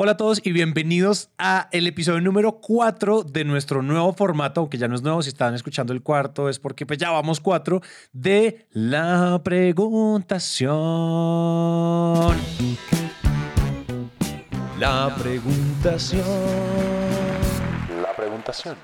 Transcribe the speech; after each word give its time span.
Hola 0.00 0.12
a 0.12 0.16
todos 0.16 0.40
y 0.44 0.52
bienvenidos 0.52 1.30
a 1.38 1.68
el 1.72 1.88
episodio 1.88 2.20
número 2.20 2.60
4 2.60 3.24
de 3.24 3.42
nuestro 3.42 3.82
nuevo 3.82 4.12
formato, 4.12 4.60
aunque 4.60 4.78
ya 4.78 4.86
no 4.86 4.94
es 4.94 5.02
nuevo, 5.02 5.20
si 5.24 5.30
están 5.30 5.56
escuchando 5.56 5.92
el 5.92 6.02
cuarto 6.02 6.48
es 6.48 6.60
porque 6.60 6.86
pues 6.86 7.00
ya 7.00 7.10
vamos 7.10 7.40
cuatro, 7.40 7.82
de 8.12 8.68
la 8.70 9.40
preguntación. 9.42 10.68
La 14.78 15.12
preguntación. 15.20 16.22
La 18.00 18.14
preguntación. 18.16 18.76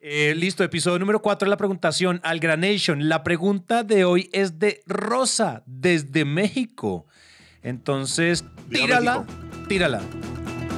Eh, 0.00 0.34
listo, 0.34 0.64
episodio 0.64 0.98
número 0.98 1.22
4 1.22 1.46
de 1.46 1.50
la 1.50 1.56
preguntación 1.56 2.20
al 2.24 2.40
Granation. 2.40 3.08
La 3.08 3.22
pregunta 3.22 3.84
de 3.84 4.04
hoy 4.04 4.28
es 4.32 4.58
de 4.58 4.82
Rosa, 4.86 5.62
desde 5.66 6.24
México. 6.24 7.06
Entonces, 7.62 8.44
tírala, 8.70 9.20
México. 9.20 9.43
Tírala. 9.68 10.00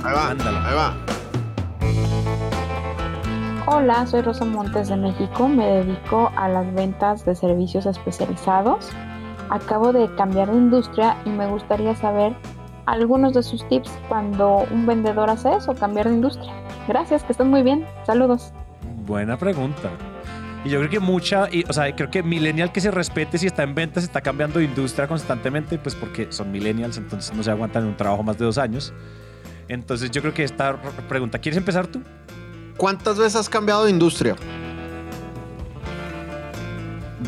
Ahí 0.04 0.14
va, 0.14 0.30
Ándala. 0.30 0.68
ahí 0.68 0.74
va. 0.74 0.94
Hola, 3.68 4.06
soy 4.06 4.22
Rosa 4.22 4.44
Montes 4.44 4.88
de 4.88 4.96
México, 4.96 5.48
me 5.48 5.66
dedico 5.66 6.30
a 6.36 6.48
las 6.48 6.72
ventas 6.74 7.24
de 7.24 7.34
servicios 7.34 7.84
especializados. 7.86 8.90
Acabo 9.50 9.92
de 9.92 10.12
cambiar 10.14 10.50
de 10.50 10.56
industria 10.56 11.16
y 11.24 11.30
me 11.30 11.46
gustaría 11.48 11.94
saber 11.96 12.34
algunos 12.86 13.32
de 13.34 13.42
sus 13.42 13.66
tips 13.68 13.90
cuando 14.08 14.64
un 14.70 14.86
vendedor 14.86 15.30
hace 15.30 15.52
eso, 15.54 15.74
cambiar 15.74 16.08
de 16.08 16.14
industria. 16.14 16.52
Gracias, 16.86 17.24
que 17.24 17.32
estén 17.32 17.48
muy 17.50 17.62
bien. 17.62 17.84
Saludos. 18.04 18.52
Buena 19.06 19.36
pregunta. 19.36 19.90
Y 20.66 20.68
yo 20.68 20.78
creo 20.80 20.90
que 20.90 20.98
mucha, 20.98 21.48
y, 21.48 21.64
o 21.68 21.72
sea, 21.72 21.94
creo 21.94 22.10
que 22.10 22.24
millennial 22.24 22.72
que 22.72 22.80
se 22.80 22.90
respete 22.90 23.38
si 23.38 23.46
está 23.46 23.62
en 23.62 23.76
ventas 23.76 24.02
está 24.02 24.20
cambiando 24.20 24.58
de 24.58 24.64
industria 24.64 25.06
constantemente, 25.06 25.78
pues 25.78 25.94
porque 25.94 26.26
son 26.30 26.50
millennials, 26.50 26.98
entonces 26.98 27.32
no 27.36 27.44
se 27.44 27.52
aguantan 27.52 27.84
en 27.84 27.90
un 27.90 27.96
trabajo 27.96 28.24
más 28.24 28.36
de 28.36 28.46
dos 28.46 28.58
años. 28.58 28.92
Entonces 29.68 30.10
yo 30.10 30.20
creo 30.22 30.34
que 30.34 30.42
esta 30.42 30.76
pregunta, 31.08 31.38
¿quieres 31.38 31.56
empezar 31.56 31.86
tú? 31.86 32.02
¿Cuántas 32.76 33.16
veces 33.16 33.36
has 33.36 33.48
cambiado 33.48 33.84
de 33.84 33.90
industria? 33.92 34.34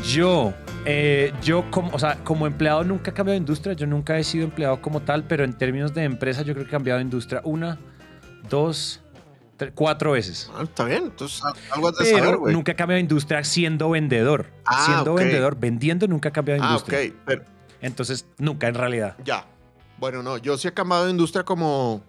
Yo, 0.05 0.53
eh, 0.85 1.33
yo 1.41 1.71
como, 1.71 1.93
o 1.93 1.99
sea, 2.01 2.17
como 2.25 2.45
empleado 2.49 2.83
nunca 2.83 3.13
he 3.13 3.15
cambiado 3.15 3.35
de 3.35 3.39
industria, 3.39 3.75
yo 3.75 3.87
nunca 3.87 4.19
he 4.19 4.25
sido 4.25 4.47
empleado 4.47 4.83
como 4.83 4.99
tal, 4.99 5.23
pero 5.23 5.45
en 5.45 5.53
términos 5.53 5.95
de 5.95 6.03
empresa 6.03 6.43
yo 6.43 6.55
creo 6.55 6.65
que 6.65 6.71
he 6.71 6.73
cambiado 6.73 6.99
de 6.99 7.05
industria 7.05 7.41
una, 7.45 7.79
dos, 8.51 9.01
tres, 9.08 9.08
cuatro 9.75 10.13
veces. 10.13 10.51
Ah, 10.55 10.63
está 10.63 10.85
bien, 10.85 11.05
entonces 11.05 11.43
al- 11.45 11.55
algo 11.73 11.89
has 11.89 11.97
de 11.99 12.05
saber, 12.07 12.25
Pero 12.25 12.39
güey. 12.41 12.55
nunca 12.55 12.73
he 12.73 12.77
cambiado 12.77 12.97
de 12.97 13.03
industria 13.03 13.43
siendo 13.45 13.91
vendedor. 13.91 14.47
Ah, 14.65 14.83
siendo 14.85 15.13
ok. 15.13 15.19
vendedor, 15.21 15.57
vendiendo 15.59 16.07
nunca 16.07 16.29
he 16.29 16.33
cambiado 16.33 16.61
de 16.61 16.67
Ah, 16.67 16.71
industria. 16.71 17.01
ok, 17.09 17.15
pero 17.25 17.45
Entonces, 17.81 18.27
nunca 18.39 18.67
en 18.69 18.75
realidad. 18.75 19.17
ya. 19.25 19.47
Bueno, 19.99 20.23
no, 20.23 20.37
yo 20.39 20.57
sí 20.59 20.69
he 20.69 20.73
cambiado 20.73 21.05
de 21.07 21.11
industria 21.11 21.45
como 21.45 22.03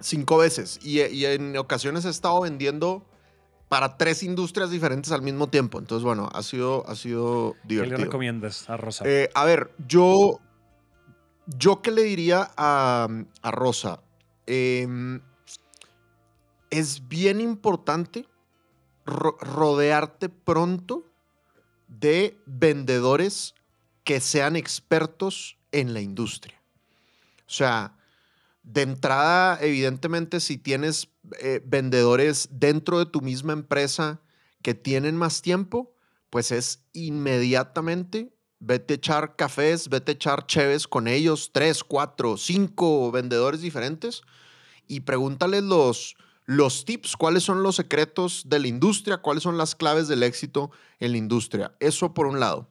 cinco 0.00 0.38
veces 0.38 0.78
y, 0.82 1.00
y 1.00 1.24
en 1.26 1.56
ocasiones 1.56 2.04
he 2.04 2.10
estado 2.10 2.40
vendiendo 2.42 3.06
para 3.68 3.96
tres 3.96 4.22
industrias 4.22 4.70
diferentes 4.70 5.10
al 5.12 5.22
mismo 5.22 5.48
tiempo. 5.48 5.78
Entonces, 5.78 6.04
bueno, 6.04 6.28
ha 6.34 6.42
sido, 6.42 6.86
ha 6.86 6.94
sido 6.94 7.54
¿Qué 7.62 7.68
le 7.68 7.74
divertido. 7.84 8.04
recomiendas 8.04 8.68
a 8.68 8.76
Rosa? 8.76 9.04
Eh, 9.06 9.30
a 9.34 9.44
ver, 9.46 9.70
yo, 9.88 10.40
yo 11.46 11.80
qué 11.80 11.90
le 11.90 12.02
diría 12.02 12.50
a, 12.56 13.08
a 13.42 13.50
Rosa. 13.50 14.00
Em, 14.46 15.20
es 16.72 17.06
bien 17.06 17.40
importante 17.40 18.26
ro- 19.04 19.36
rodearte 19.40 20.28
pronto 20.28 21.04
de 21.86 22.36
vendedores 22.46 23.54
que 24.04 24.18
sean 24.20 24.56
expertos 24.56 25.58
en 25.70 25.94
la 25.94 26.00
industria. 26.00 26.60
O 27.46 27.50
sea, 27.54 27.94
de 28.62 28.82
entrada, 28.82 29.58
evidentemente, 29.60 30.40
si 30.40 30.56
tienes 30.56 31.08
eh, 31.40 31.60
vendedores 31.64 32.48
dentro 32.50 32.98
de 32.98 33.06
tu 33.06 33.20
misma 33.20 33.52
empresa 33.52 34.20
que 34.62 34.74
tienen 34.74 35.16
más 35.16 35.42
tiempo, 35.42 35.92
pues 36.30 36.52
es 36.52 36.82
inmediatamente 36.94 38.32
vete 38.60 38.94
a 38.94 38.96
echar 38.96 39.36
cafés, 39.36 39.88
vete 39.88 40.12
a 40.12 40.14
echar 40.14 40.46
cheves 40.46 40.88
con 40.88 41.06
ellos, 41.08 41.50
tres, 41.52 41.84
cuatro, 41.84 42.36
cinco 42.36 43.10
vendedores 43.10 43.60
diferentes 43.60 44.22
y 44.86 45.00
pregúntales 45.00 45.64
los, 45.64 46.16
los 46.44 46.84
tips, 46.84 47.16
cuáles 47.16 47.44
son 47.44 47.62
los 47.62 47.76
secretos 47.76 48.42
de 48.46 48.58
la 48.58 48.68
industria, 48.68 49.18
cuáles 49.18 49.42
son 49.42 49.56
las 49.56 49.74
claves 49.74 50.08
del 50.08 50.22
éxito 50.22 50.70
en 50.98 51.12
la 51.12 51.18
industria. 51.18 51.76
Eso 51.80 52.14
por 52.14 52.26
un 52.26 52.40
lado. 52.40 52.70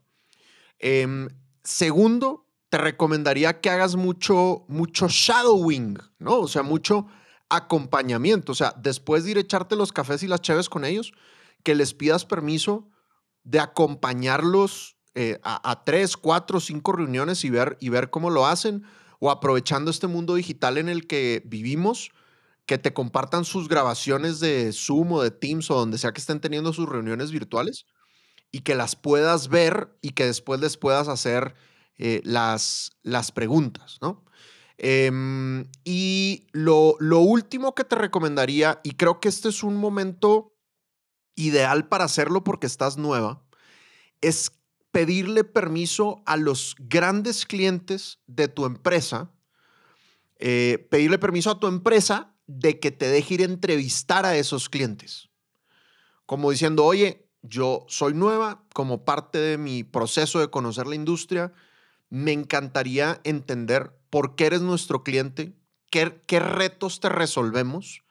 Em, 0.79 1.29
segundo, 1.63 2.47
te 2.69 2.77
recomendaría 2.77 3.59
que 3.61 3.69
hagas 3.69 3.95
mucho, 3.95 4.65
mucho 4.67 5.07
shadowing, 5.09 5.97
¿no? 6.19 6.39
O 6.39 6.47
sea, 6.47 6.63
mucho 6.63 7.07
acompañamiento. 7.49 8.51
O 8.51 8.55
sea, 8.55 8.73
después 8.77 9.23
de 9.23 9.31
ir 9.31 9.37
echarte 9.37 9.75
los 9.75 9.91
cafés 9.91 10.23
y 10.23 10.27
las 10.27 10.41
cheves 10.41 10.69
con 10.69 10.85
ellos, 10.85 11.13
que 11.63 11.75
les 11.75 11.93
pidas 11.93 12.25
permiso 12.25 12.89
de 13.43 13.59
acompañarlos 13.59 14.95
eh, 15.15 15.39
a, 15.43 15.69
a 15.69 15.83
tres, 15.83 16.15
cuatro, 16.15 16.59
cinco 16.59 16.93
reuniones 16.93 17.43
y 17.43 17.49
ver, 17.49 17.77
y 17.81 17.89
ver 17.89 18.09
cómo 18.09 18.29
lo 18.29 18.45
hacen, 18.47 18.83
o 19.19 19.29
aprovechando 19.29 19.91
este 19.91 20.07
mundo 20.07 20.35
digital 20.35 20.77
en 20.77 20.89
el 20.89 21.05
que 21.05 21.43
vivimos, 21.45 22.11
que 22.66 22.77
te 22.77 22.94
compartan 22.94 23.45
sus 23.45 23.67
grabaciones 23.67 24.39
de 24.39 24.72
Zoom 24.73 25.13
o 25.13 25.22
de 25.22 25.31
Teams 25.31 25.69
o 25.72 25.75
donde 25.75 25.97
sea 25.97 26.13
que 26.13 26.22
estén 26.22 26.39
teniendo 26.39 26.73
sus 26.73 26.88
reuniones 26.88 27.31
virtuales 27.31 27.85
y 28.51 28.61
que 28.61 28.75
las 28.75 28.95
puedas 28.95 29.47
ver 29.47 29.97
y 30.01 30.11
que 30.11 30.25
después 30.25 30.59
les 30.59 30.77
puedas 30.77 31.07
hacer 31.07 31.55
eh, 31.97 32.22
las, 32.23 32.91
las 33.03 33.31
preguntas, 33.31 33.97
¿no? 34.01 34.25
Em, 34.77 35.69
y 35.83 36.47
lo, 36.53 36.95
lo 36.99 37.19
último 37.19 37.75
que 37.75 37.83
te 37.83 37.95
recomendaría, 37.95 38.81
y 38.83 38.91
creo 38.93 39.19
que 39.19 39.29
este 39.29 39.49
es 39.49 39.61
un 39.61 39.75
momento 39.75 40.55
ideal 41.35 41.88
para 41.88 42.05
hacerlo 42.05 42.43
porque 42.43 42.66
estás 42.67 42.97
nueva, 42.97 43.43
es 44.22 44.51
pedirle 44.91 45.43
permiso 45.43 46.22
a 46.25 46.38
los 46.38 46.75
grandes 46.79 47.45
clientes 47.45 48.19
de 48.28 48.47
tu 48.47 48.66
empresa, 48.66 49.31
eh, 50.39 50.88
pedirle 50.89 51.17
permiso 51.19 51.51
a 51.51 51.59
tu 51.59 51.67
empresa 51.67 52.35
de 52.59 52.79
que 52.79 52.91
te 52.91 53.07
deje 53.07 53.35
ir 53.35 53.41
a 53.41 53.45
entrevistar 53.45 54.25
a 54.25 54.35
esos 54.35 54.69
clientes. 54.69 55.29
Como 56.25 56.51
diciendo, 56.51 56.85
oye, 56.85 57.29
yo 57.41 57.85
soy 57.88 58.13
nueva, 58.13 58.63
como 58.73 59.06
parte 59.06 59.38
de 59.38 59.57
mi 59.57 59.84
proceso 59.84 60.39
de 60.39 60.50
conocer 60.50 60.88
la 60.88 60.95
industria, 60.95 61.53
me 62.09 62.34
encantaría 62.34 63.22
entender 63.23 63.91
por 64.09 64.35
qué 64.35 64.47
eres 64.47 64.61
nuestro 64.61 65.03
cliente, 65.03 65.56
qué, 65.90 66.22
qué 66.28 66.40
retos 66.40 67.00
te 67.00 67.09
resolvemos. 67.09 68.03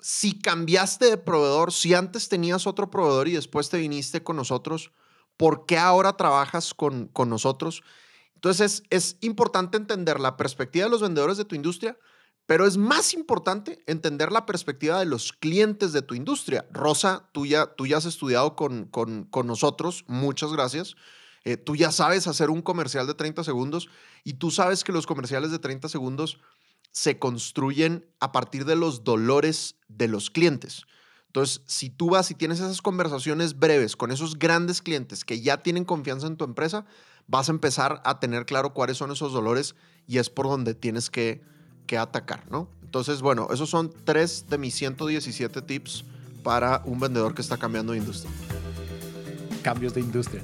Si 0.00 0.38
cambiaste 0.38 1.06
de 1.06 1.16
proveedor, 1.16 1.72
si 1.72 1.94
antes 1.94 2.28
tenías 2.28 2.66
otro 2.66 2.90
proveedor 2.90 3.26
y 3.26 3.32
después 3.32 3.68
te 3.68 3.78
viniste 3.78 4.22
con 4.22 4.36
nosotros, 4.36 4.92
¿por 5.36 5.66
qué 5.66 5.78
ahora 5.78 6.16
trabajas 6.16 6.74
con, 6.74 7.08
con 7.08 7.28
nosotros? 7.28 7.82
Entonces 8.34 8.82
es, 8.90 9.14
es 9.14 9.16
importante 9.20 9.76
entender 9.76 10.20
la 10.20 10.36
perspectiva 10.36 10.84
de 10.84 10.90
los 10.90 11.02
vendedores 11.02 11.36
de 11.36 11.44
tu 11.44 11.56
industria, 11.56 11.98
pero 12.48 12.66
es 12.66 12.78
más 12.78 13.12
importante 13.12 13.78
entender 13.86 14.32
la 14.32 14.46
perspectiva 14.46 14.98
de 14.98 15.04
los 15.04 15.34
clientes 15.34 15.92
de 15.92 16.00
tu 16.00 16.14
industria. 16.14 16.66
Rosa, 16.70 17.28
tú 17.32 17.44
ya, 17.44 17.66
tú 17.66 17.86
ya 17.86 17.98
has 17.98 18.06
estudiado 18.06 18.56
con, 18.56 18.86
con, 18.86 19.24
con 19.24 19.46
nosotros, 19.46 20.06
muchas 20.08 20.50
gracias. 20.54 20.96
Eh, 21.44 21.58
tú 21.58 21.76
ya 21.76 21.92
sabes 21.92 22.26
hacer 22.26 22.48
un 22.48 22.62
comercial 22.62 23.06
de 23.06 23.12
30 23.12 23.44
segundos 23.44 23.90
y 24.24 24.32
tú 24.34 24.50
sabes 24.50 24.82
que 24.82 24.92
los 24.92 25.06
comerciales 25.06 25.50
de 25.50 25.58
30 25.58 25.90
segundos 25.90 26.40
se 26.90 27.18
construyen 27.18 28.06
a 28.18 28.32
partir 28.32 28.64
de 28.64 28.76
los 28.76 29.04
dolores 29.04 29.76
de 29.88 30.08
los 30.08 30.30
clientes. 30.30 30.86
Entonces, 31.26 31.60
si 31.66 31.90
tú 31.90 32.08
vas 32.08 32.30
y 32.30 32.34
tienes 32.34 32.60
esas 32.60 32.80
conversaciones 32.80 33.58
breves 33.58 33.94
con 33.94 34.10
esos 34.10 34.38
grandes 34.38 34.80
clientes 34.80 35.26
que 35.26 35.42
ya 35.42 35.58
tienen 35.58 35.84
confianza 35.84 36.26
en 36.26 36.38
tu 36.38 36.46
empresa, 36.46 36.86
vas 37.26 37.50
a 37.50 37.52
empezar 37.52 38.00
a 38.06 38.20
tener 38.20 38.46
claro 38.46 38.72
cuáles 38.72 38.96
son 38.96 39.10
esos 39.10 39.34
dolores 39.34 39.74
y 40.06 40.16
es 40.16 40.30
por 40.30 40.46
donde 40.46 40.72
tienes 40.72 41.10
que, 41.10 41.42
que 41.88 41.98
atacar, 41.98 42.44
¿no? 42.50 42.68
Entonces, 42.84 43.20
bueno, 43.20 43.48
esos 43.52 43.68
son 43.68 43.92
tres 44.04 44.46
de 44.48 44.58
mis 44.58 44.74
117 44.76 45.62
tips 45.62 46.04
para 46.44 46.82
un 46.84 47.00
vendedor 47.00 47.34
que 47.34 47.42
está 47.42 47.56
cambiando 47.56 47.92
de 47.92 47.98
industria. 47.98 48.32
Cambios 49.62 49.94
de 49.94 50.00
industria. 50.00 50.42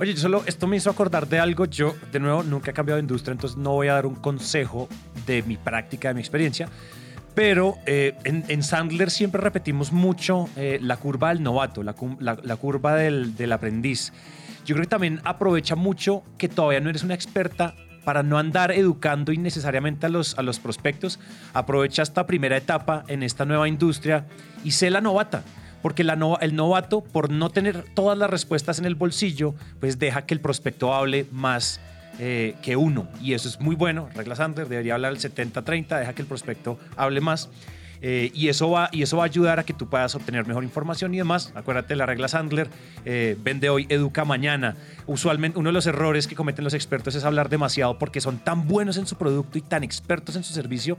Oye, 0.00 0.14
yo 0.14 0.20
solo, 0.20 0.42
esto 0.46 0.66
me 0.66 0.76
hizo 0.76 0.90
acordar 0.90 1.28
de 1.28 1.38
algo. 1.38 1.66
Yo, 1.66 1.94
de 2.10 2.18
nuevo, 2.18 2.42
nunca 2.42 2.72
he 2.72 2.74
cambiado 2.74 2.96
de 2.96 3.02
industria, 3.02 3.32
entonces 3.32 3.56
no 3.56 3.70
voy 3.70 3.88
a 3.88 3.92
dar 3.92 4.06
un 4.06 4.16
consejo 4.16 4.88
de 5.26 5.42
mi 5.44 5.56
práctica, 5.56 6.08
de 6.08 6.14
mi 6.14 6.20
experiencia. 6.20 6.68
Pero 7.34 7.76
eh, 7.86 8.14
en, 8.24 8.62
Sandler 8.62 9.10
siempre 9.10 9.40
repetimos 9.40 9.92
mucho 9.92 10.48
eh, 10.56 10.78
la 10.82 10.96
curva 10.96 11.28
del 11.28 11.42
novato, 11.42 11.82
la 11.82 11.94
curva 11.94 12.96
del, 12.96 13.36
del 13.36 13.52
aprendiz. 13.52 14.12
Yo 14.64 14.74
creo 14.74 14.84
que 14.84 14.90
también 14.90 15.20
aprovecha 15.24 15.76
mucho 15.76 16.22
que 16.36 16.48
todavía 16.48 16.80
no 16.80 16.90
eres 16.90 17.02
una 17.02 17.14
experta 17.14 17.74
para 18.04 18.22
no 18.22 18.38
andar 18.38 18.72
educando 18.72 19.32
innecesariamente 19.32 20.06
a 20.06 20.08
los, 20.08 20.38
a 20.38 20.42
los 20.42 20.58
prospectos. 20.58 21.18
Aprovecha 21.52 22.02
esta 22.02 22.26
primera 22.26 22.56
etapa 22.56 23.04
en 23.08 23.22
esta 23.22 23.44
nueva 23.44 23.68
industria 23.68 24.24
y 24.64 24.72
sé 24.72 24.90
la 24.90 25.00
novata. 25.00 25.42
Porque 25.82 26.02
el 26.02 26.54
novato, 26.54 27.00
por 27.00 27.30
no 27.30 27.50
tener 27.50 27.84
todas 27.94 28.16
las 28.16 28.30
respuestas 28.30 28.78
en 28.78 28.84
el 28.84 28.94
bolsillo, 28.94 29.54
pues 29.80 29.98
deja 29.98 30.26
que 30.26 30.34
el 30.34 30.40
prospecto 30.40 30.94
hable 30.94 31.26
más 31.32 31.80
eh, 32.20 32.54
que 32.62 32.76
uno. 32.76 33.08
Y 33.20 33.32
eso 33.32 33.48
es 33.48 33.60
muy 33.60 33.74
bueno. 33.74 34.08
Regla 34.14 34.36
Sandler 34.36 34.68
debería 34.68 34.94
hablar 34.94 35.12
el 35.12 35.18
70-30, 35.18 35.98
deja 35.98 36.12
que 36.12 36.22
el 36.22 36.28
prospecto 36.28 36.78
hable 36.96 37.20
más. 37.20 37.48
Eh, 38.04 38.32
y, 38.34 38.48
eso 38.48 38.68
va, 38.68 38.88
y 38.90 39.02
eso 39.02 39.16
va 39.16 39.22
a 39.22 39.26
ayudar 39.26 39.60
a 39.60 39.64
que 39.64 39.72
tú 39.72 39.88
puedas 39.88 40.12
obtener 40.16 40.44
mejor 40.44 40.64
información 40.64 41.14
y 41.14 41.18
demás. 41.18 41.52
Acuérdate 41.54 41.94
la 41.94 42.04
regla 42.04 42.26
Sandler, 42.26 42.68
eh, 43.04 43.36
vende 43.40 43.70
hoy, 43.70 43.86
educa 43.88 44.24
mañana. 44.24 44.76
Usualmente 45.06 45.56
uno 45.56 45.68
de 45.68 45.72
los 45.72 45.86
errores 45.86 46.26
que 46.26 46.34
cometen 46.34 46.64
los 46.64 46.74
expertos 46.74 47.14
es 47.14 47.22
hablar 47.22 47.48
demasiado 47.48 47.98
porque 47.98 48.20
son 48.20 48.38
tan 48.38 48.66
buenos 48.66 48.96
en 48.96 49.06
su 49.06 49.14
producto 49.16 49.56
y 49.56 49.60
tan 49.60 49.84
expertos 49.84 50.34
en 50.34 50.42
su 50.42 50.52
servicio 50.52 50.98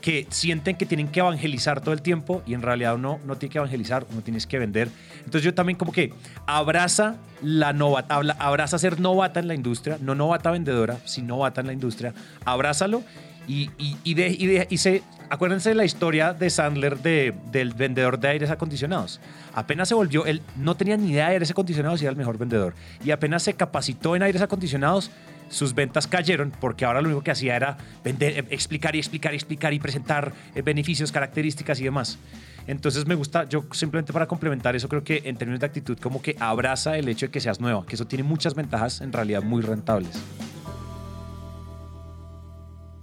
que 0.00 0.28
sienten 0.30 0.76
que 0.76 0.86
tienen 0.86 1.08
que 1.08 1.20
evangelizar 1.20 1.80
todo 1.80 1.92
el 1.92 2.02
tiempo 2.02 2.42
y 2.46 2.54
en 2.54 2.62
realidad 2.62 2.94
uno 2.94 3.18
no 3.26 3.36
tiene 3.36 3.52
que 3.52 3.58
evangelizar, 3.58 4.06
uno 4.12 4.20
tienes 4.22 4.46
que 4.46 4.60
vender. 4.60 4.90
Entonces 5.18 5.42
yo 5.42 5.54
también 5.54 5.76
como 5.76 5.90
que 5.90 6.12
abraza 6.46 7.16
la 7.42 7.72
novata, 7.72 8.20
abraza 8.38 8.78
ser 8.78 9.00
novata 9.00 9.40
en 9.40 9.48
la 9.48 9.54
industria, 9.54 9.98
no 10.00 10.14
novata 10.14 10.52
vendedora, 10.52 10.98
sino 11.04 11.34
novata 11.34 11.62
en 11.62 11.66
la 11.66 11.72
industria, 11.72 12.14
abrázalo 12.44 13.02
y, 13.46 13.70
y, 13.78 14.14
de, 14.14 14.66
y, 14.70 14.78
se, 14.78 15.02
acuérdense 15.28 15.70
de 15.70 15.74
la 15.74 15.84
historia 15.84 16.32
de 16.32 16.48
Sandler 16.50 16.98
de, 16.98 17.34
del 17.50 17.74
vendedor 17.74 18.18
de 18.18 18.28
aires 18.28 18.50
acondicionados. 18.50 19.20
Apenas 19.54 19.88
se 19.88 19.94
volvió, 19.94 20.26
él 20.26 20.42
no 20.56 20.76
tenía 20.76 20.96
ni 20.96 21.10
idea 21.10 21.26
de 21.26 21.34
aires 21.34 21.50
acondicionados 21.50 22.00
y 22.00 22.04
era 22.04 22.10
el 22.10 22.16
mejor 22.16 22.38
vendedor. 22.38 22.74
Y 23.04 23.10
apenas 23.10 23.42
se 23.42 23.54
capacitó 23.54 24.16
en 24.16 24.22
aires 24.22 24.42
acondicionados, 24.42 25.10
sus 25.48 25.74
ventas 25.74 26.06
cayeron 26.06 26.52
porque 26.58 26.84
ahora 26.84 27.00
lo 27.00 27.08
único 27.08 27.22
que 27.22 27.30
hacía 27.30 27.56
era 27.56 27.76
vender, 28.02 28.46
explicar 28.50 28.96
y 28.96 28.98
explicar 28.98 29.32
y 29.34 29.36
explicar 29.36 29.72
y 29.72 29.78
presentar 29.78 30.32
eh, 30.54 30.62
beneficios, 30.62 31.12
características 31.12 31.80
y 31.80 31.84
demás. 31.84 32.18
Entonces 32.66 33.06
me 33.06 33.14
gusta, 33.14 33.44
yo 33.44 33.64
simplemente 33.72 34.12
para 34.12 34.26
complementar 34.26 34.74
eso 34.74 34.88
creo 34.88 35.04
que 35.04 35.22
en 35.24 35.36
términos 35.36 35.60
de 35.60 35.66
actitud 35.66 35.98
como 35.98 36.22
que 36.22 36.34
abraza 36.40 36.96
el 36.96 37.08
hecho 37.08 37.26
de 37.26 37.32
que 37.32 37.40
seas 37.40 37.60
nueva, 37.60 37.84
que 37.86 37.94
eso 37.94 38.06
tiene 38.06 38.24
muchas 38.24 38.54
ventajas 38.54 39.02
en 39.02 39.12
realidad 39.12 39.42
muy 39.42 39.60
rentables. 39.60 40.18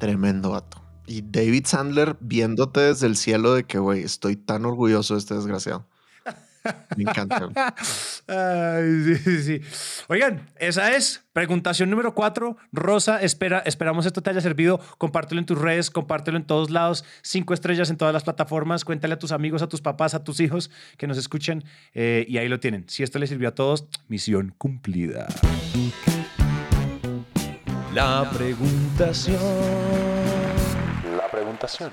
Tremendo 0.01 0.49
vato. 0.49 0.81
Y 1.05 1.21
David 1.21 1.67
Sandler 1.67 2.17
viéndote 2.19 2.79
desde 2.79 3.05
el 3.05 3.15
cielo 3.15 3.53
de 3.53 3.65
que, 3.65 3.77
güey, 3.77 4.01
estoy 4.01 4.35
tan 4.35 4.65
orgulloso 4.65 5.13
de 5.13 5.19
este 5.19 5.35
desgraciado. 5.35 5.87
Me 6.97 7.03
encanta. 7.03 7.49
Oigan, 10.07 10.49
esa 10.57 10.95
es 10.95 11.23
preguntación 11.33 11.91
número 11.91 12.15
cuatro. 12.15 12.57
Rosa, 12.71 13.21
espera, 13.21 13.59
esperamos 13.59 14.07
esto 14.07 14.23
te 14.23 14.31
haya 14.31 14.41
servido. 14.41 14.79
Compártelo 14.97 15.39
en 15.39 15.45
tus 15.45 15.59
redes, 15.59 15.91
compártelo 15.91 16.37
en 16.37 16.45
todos 16.45 16.71
lados. 16.71 17.05
Cinco 17.21 17.53
estrellas 17.53 17.91
en 17.91 17.97
todas 17.97 18.11
las 18.11 18.23
plataformas. 18.23 18.83
Cuéntale 18.83 19.13
a 19.13 19.19
tus 19.19 19.31
amigos, 19.31 19.61
a 19.61 19.69
tus 19.69 19.81
papás, 19.81 20.15
a 20.15 20.23
tus 20.23 20.39
hijos 20.39 20.71
que 20.97 21.05
nos 21.05 21.19
escuchen. 21.19 21.63
Eh, 21.93 22.25
y 22.27 22.39
ahí 22.39 22.47
lo 22.47 22.59
tienen. 22.59 22.89
Si 22.89 23.03
esto 23.03 23.19
les 23.19 23.29
sirvió 23.29 23.49
a 23.49 23.53
todos, 23.53 23.87
misión 24.07 24.55
cumplida. 24.57 25.27
La 27.93 28.29
preguntación. 28.31 29.37
La 31.17 31.27
preguntación. 31.29 31.91